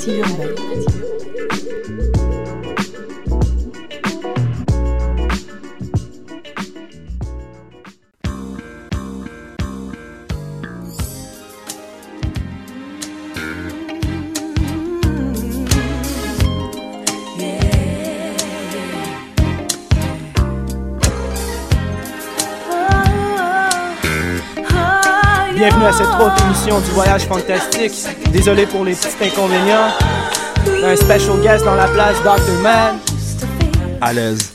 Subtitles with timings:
[0.00, 0.59] City Urbaine.
[28.30, 29.88] Désolé pour les petits inconvénients.
[30.84, 32.60] Un special guest dans la place, Dr.
[32.62, 32.98] Man.
[34.02, 34.49] À l'aise.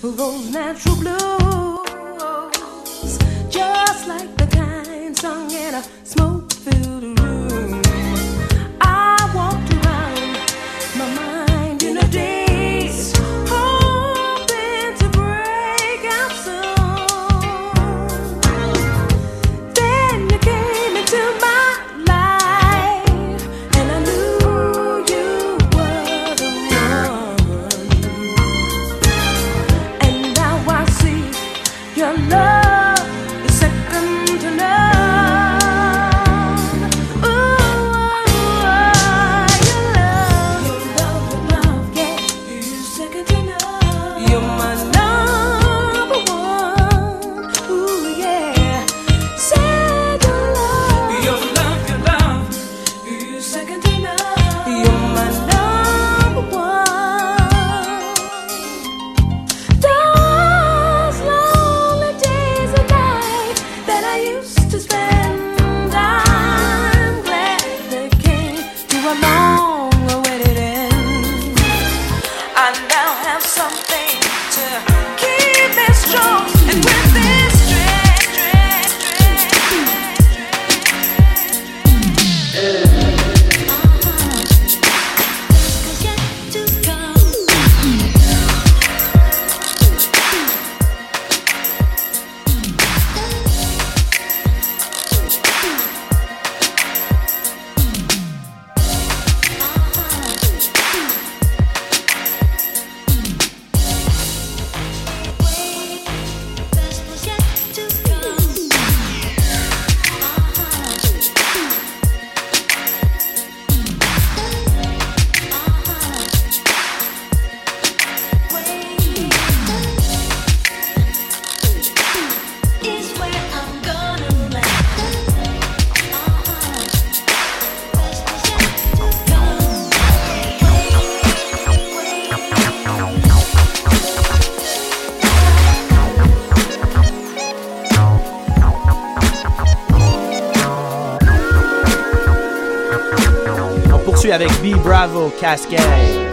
[144.86, 146.25] Bravo Cascade.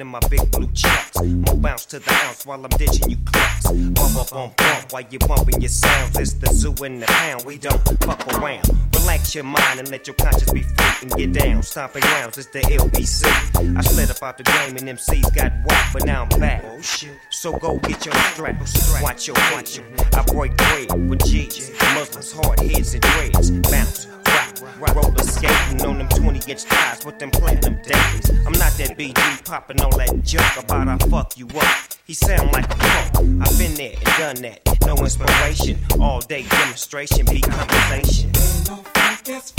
[0.00, 0.68] In my big blue
[1.22, 3.70] More bounce to the ounce while I'm ditching you clucks.
[3.70, 6.18] Bump up on bump while you bumping your sounds.
[6.18, 7.44] It's the zoo in the pound.
[7.44, 8.68] We don't fuck around.
[8.94, 11.62] Relax your mind and let your conscience be free and get down.
[11.62, 13.76] Stomping grounds, it's the LBC.
[13.76, 16.64] I slid up out the game and MCs got whacked, but now I'm back.
[16.66, 17.16] Oh shit.
[17.30, 18.56] So go get your strap.
[19.02, 19.86] Watch your watch your.
[20.14, 23.50] I break bread with G's, Muslims, hard heads and dreads.
[23.70, 24.06] Bounce.
[24.62, 28.30] Roller skating on them 20 inch thighs with them platinum days.
[28.46, 31.76] I'm not that BG popping all that junk about I fuck you up.
[32.06, 33.46] He sound like a punk.
[33.46, 34.86] I've been there and done that.
[34.86, 35.78] No inspiration.
[36.00, 38.32] All day demonstration, be conversation.
[39.26, 39.52] Grosse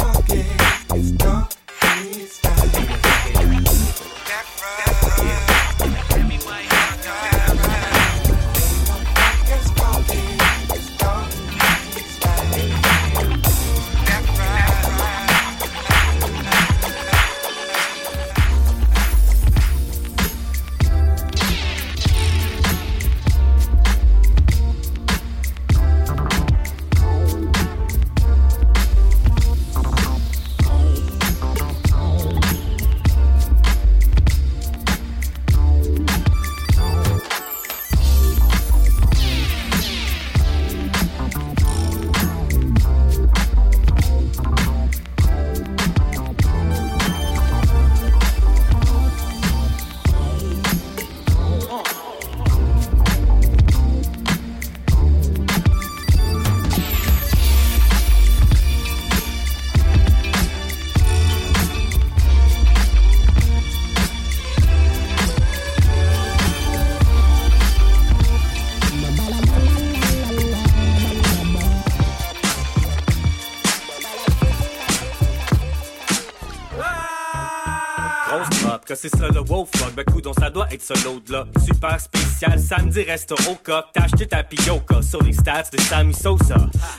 [79.98, 81.48] ben coudon ça doit être ça l'autre là.
[81.66, 86.14] Super spécial, samedi reste au coq, t'as acheté ta pioca sur les stats de Sammy
[86.14, 86.58] Sosa.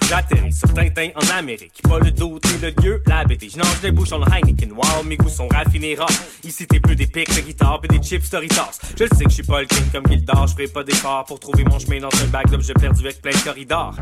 [0.08, 3.50] J'atterris sur Tintin en Amérique, pas le doute ni le lieu, la BD.
[3.50, 6.08] J'nage des bouchons de Heineken, wow, mes goûts sont raffinés rares.
[6.42, 8.80] Ici t'es plus des pics de guitare pis des chips Doritos.
[8.98, 11.38] Je le sais que je suis pas le king comme Gildor, j'ferai pas d'effort pour
[11.38, 13.94] trouver mon chemin dans un bac d'objets perdus avec plein de corridors.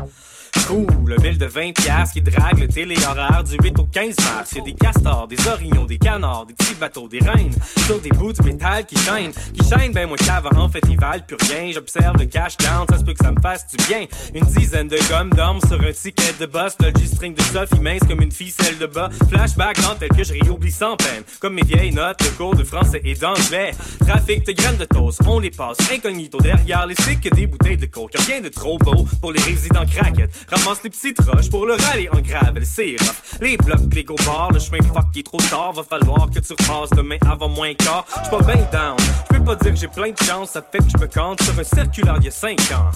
[0.65, 4.51] Cool, le bill de 20 piastres qui drague le télé-horaire du 8 au 15 mars.
[4.53, 8.33] Y'a des castors, des orignaux, des canards, des petits bateaux, des reines, sur des bouts
[8.33, 11.71] de métal qui chaînent, qui chaînent ben moi qu'avant, en fait ils plus rien.
[11.71, 14.05] J'observe le cash down, ça se peut que ça me fasse du bien.
[14.33, 18.01] Une dizaine de gommes dorment sur un ticket de boss, le G-string de Sophie mince
[18.07, 19.09] comme une ficelle de bas.
[19.29, 22.63] Flashback dans tel que je réoublie sans peine, comme mes vieilles notes de cours de
[22.63, 23.71] français et d'anglais.
[23.99, 27.85] Trafic de graines de toast, on les passe incognito derrière les sticks des bouteilles de
[27.85, 28.15] coke.
[28.27, 30.46] Rien de trop beau pour les résidents craquettes.
[30.49, 33.39] Ramasse les petites roches pour le rallye en gravel, c'est rough.
[33.41, 35.73] Les blocs, les go bars, le chemin fuck qui est trop tard.
[35.73, 38.05] Va falloir que tu repasses demain avant moins quart.
[38.07, 38.97] J'suis pas bien down.
[39.25, 41.59] J'peux pas dire que j'ai plein de chance, ça fait que je me compte sur
[41.59, 42.91] un circulaire d'il y a 5 ans.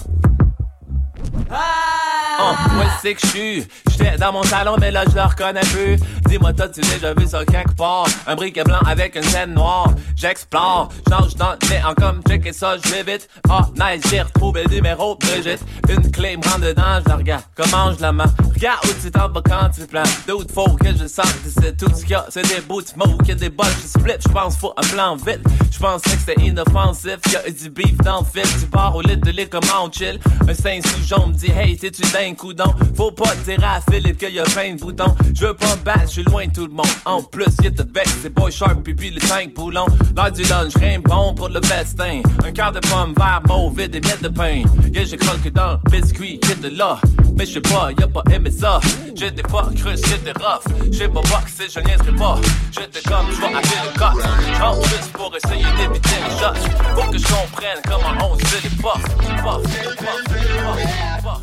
[1.50, 3.68] Oh, moi c'est que je suis.
[3.90, 5.96] J'étais dans mon salon, mais là je le reconnais plus.
[6.26, 8.06] Dis-moi, toi, tu déjà vu ça quelque part?
[8.26, 9.90] Un briquet blanc avec une scène noire.
[10.16, 13.28] J'explore, j'nage dans le néant comme check et ça, je vais vite.
[13.50, 15.62] Oh, nice, j'ai retrouvé le numéro Brigitte.
[15.90, 17.42] Une clé me rentre dedans, je la regarde.
[17.54, 18.24] Comment je la mets?
[18.54, 20.06] Regarde où tu t'en vas quand tu planes.
[20.26, 22.24] D'autres faut que je sorte c'est tout ce qu'il y a?
[22.30, 24.14] C'est des bouts de smoke et des bols, je split.
[24.26, 25.40] J'pense faut un plan vite.
[25.70, 27.18] J'pensais que c'était inoffensif.
[27.30, 28.50] Y'a du beef dans le fil.
[28.58, 30.18] Tu pars au lit de lit, comment on chill?
[30.48, 32.72] Un sein jaune me dit, hey, t'es-tu d'un coudon?
[32.96, 35.14] Faut pas dire à Philippe qu'il y a plein de boutons.
[35.34, 36.86] Je veux pas me battre, je suis loin de tout le monde.
[37.04, 39.86] En plus, y'a de bec, c'est boy sharp, puis puis les 5 boulons.
[40.16, 42.22] L'heure du lunch, rien bon pour le festin.
[42.44, 44.62] Un quart de pomme vert mauve et des miettes de pain.
[44.92, 46.98] Yeah, j'ai croqué dans le biscuit, qui de là.
[47.36, 48.80] Mais je sais pas, y'a pas aimé ça.
[49.14, 50.62] J'étais pas cru, j'étais rough.
[50.90, 52.38] J'sais pas boxer, je niaiserai pas.
[52.70, 54.24] J'étais comme, j'vais appeler le cops.
[54.56, 56.70] J'rentre juste pour essayer d'éviter les shots.
[56.94, 59.02] Faut que je comprenne comment on se fait les puffs.
[59.42, 61.42] Puff, puff, puff, Oh.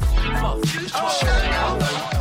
[0.91, 1.19] forever.
[1.19, 2.18] forever.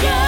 [0.00, 0.27] Yeah.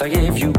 [0.00, 0.52] I gave you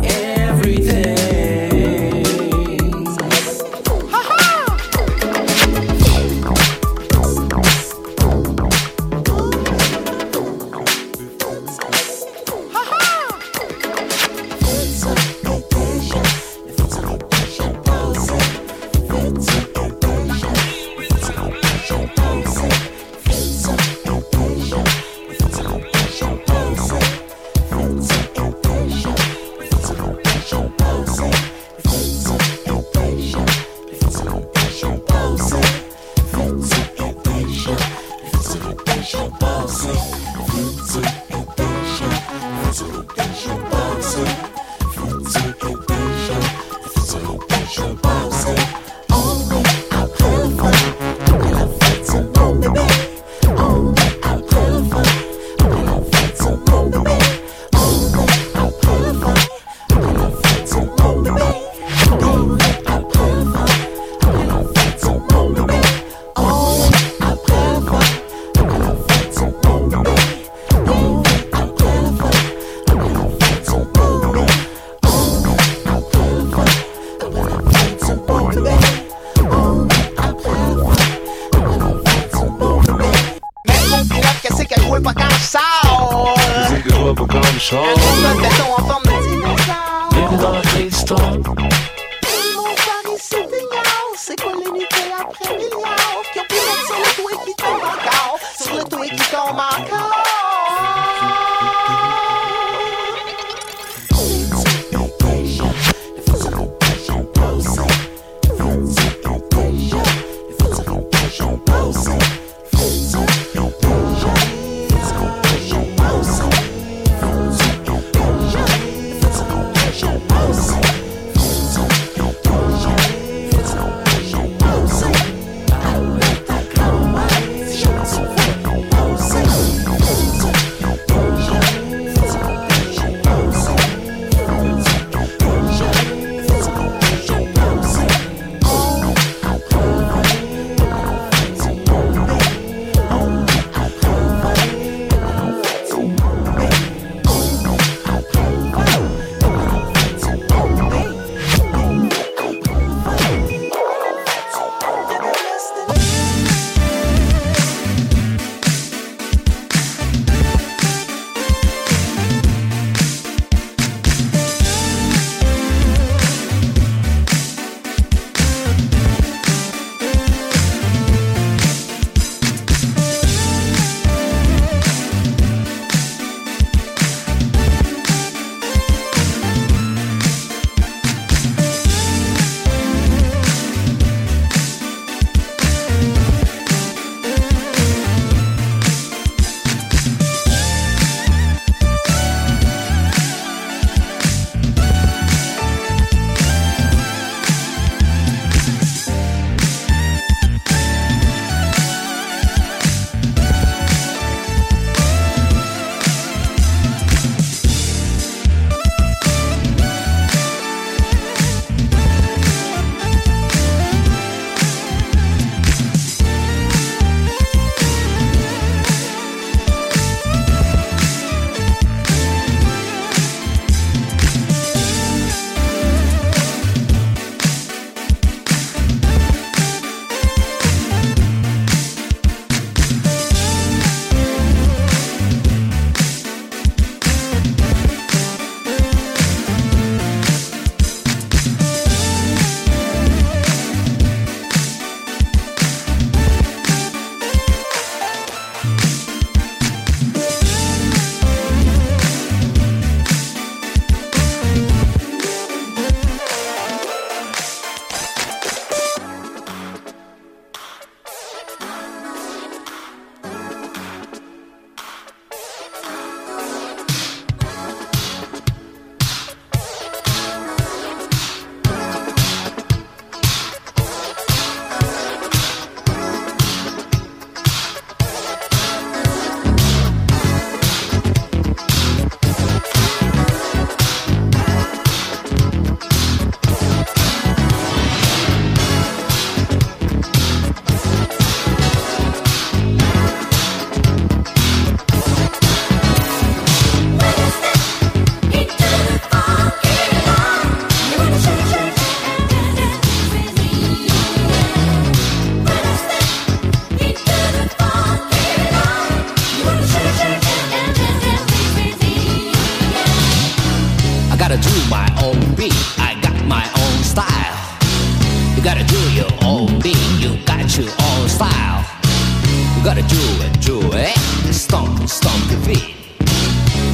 [325.29, 325.75] the beat.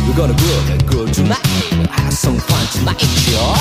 [0.08, 1.46] We're gonna grow and good tonight.
[1.92, 3.02] Have some fun tonight,
[3.32, 3.56] y'all.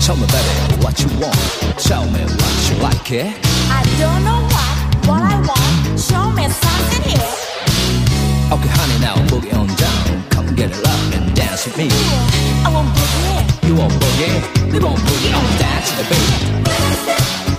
[0.00, 1.38] Tell me, baby, what you want.
[1.78, 3.49] Tell me what you like, eh?
[10.60, 11.88] get it up and dance with me.
[12.66, 13.66] I won't boogie.
[13.66, 14.72] You won't boogie.
[14.72, 17.49] We won't boogie on dance to the beat.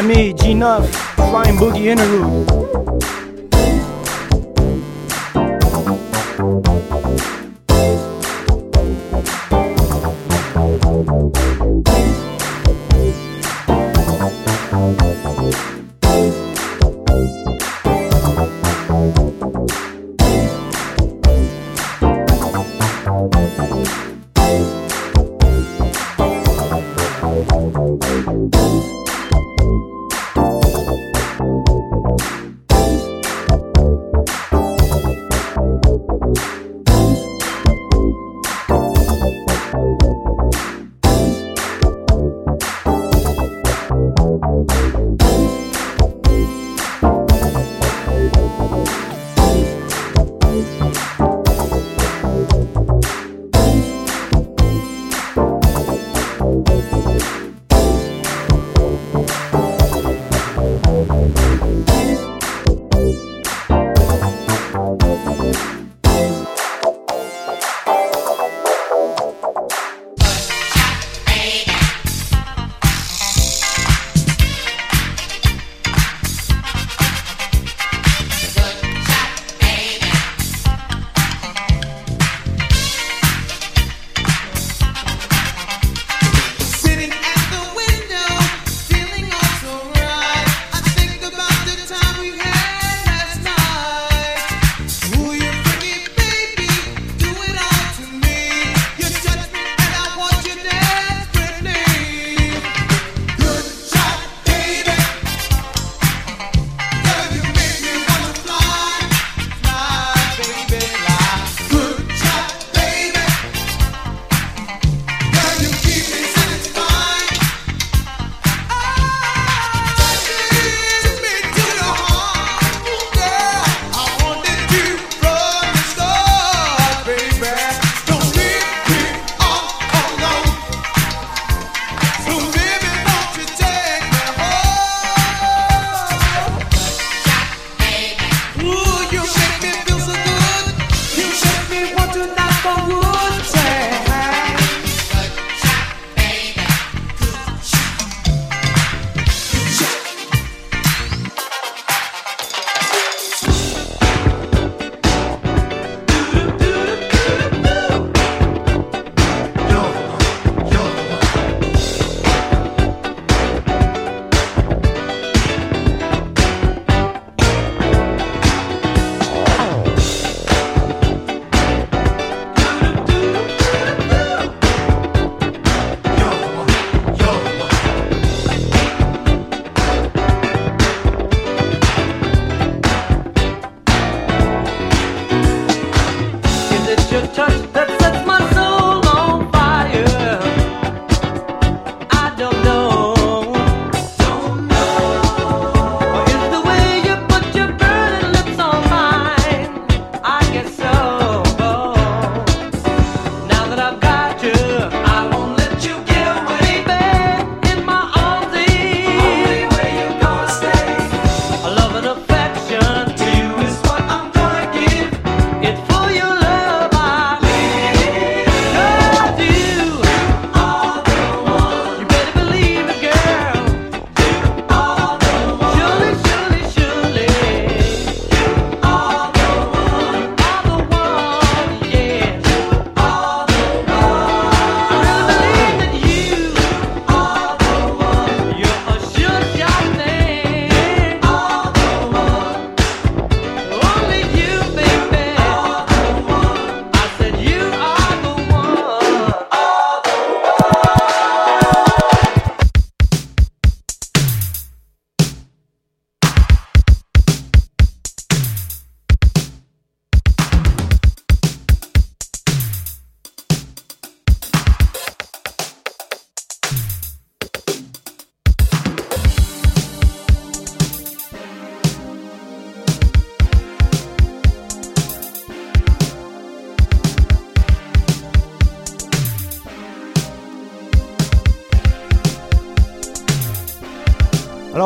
[0.00, 2.67] by me, G Nuff, Flying Boogie Interlude.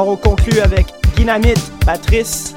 [0.04, 0.86] On conclut avec
[1.16, 2.56] Dynamite, Patrice,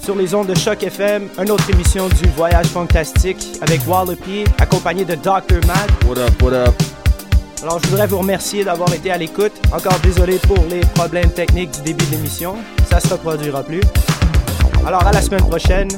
[0.00, 5.04] sur les ondes de Choc FM, une autre émission du Voyage Fantastique avec Wallopy, accompagné
[5.04, 5.66] de Dr.
[5.66, 5.90] Mad.
[6.06, 6.74] What up, what up?
[7.62, 9.52] Alors, je voudrais vous remercier d'avoir été à l'écoute.
[9.72, 12.54] Encore désolé pour les problèmes techniques du début de l'émission.
[12.88, 13.82] Ça se reproduira plus.
[14.86, 15.88] Alors, à la semaine prochaine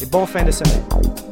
[0.00, 1.27] et bon fin de semaine.